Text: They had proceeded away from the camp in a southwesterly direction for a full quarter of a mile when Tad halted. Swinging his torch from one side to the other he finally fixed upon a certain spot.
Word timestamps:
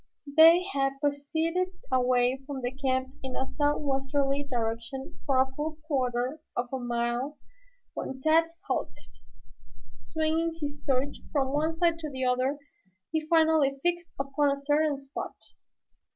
They 0.35 0.63
had 0.73 0.99
proceeded 0.99 1.73
away 1.91 2.41
from 2.47 2.61
the 2.63 2.71
camp 2.71 3.09
in 3.21 3.35
a 3.35 3.45
southwesterly 3.45 4.41
direction 4.43 5.19
for 5.27 5.39
a 5.39 5.51
full 5.55 5.77
quarter 5.85 6.41
of 6.57 6.69
a 6.73 6.79
mile 6.79 7.37
when 7.93 8.19
Tad 8.19 8.45
halted. 8.67 8.95
Swinging 10.01 10.55
his 10.59 10.79
torch 10.89 11.17
from 11.31 11.53
one 11.53 11.77
side 11.77 11.99
to 11.99 12.09
the 12.09 12.25
other 12.25 12.57
he 13.11 13.27
finally 13.27 13.79
fixed 13.83 14.09
upon 14.17 14.49
a 14.49 14.57
certain 14.57 14.97
spot. 14.97 15.35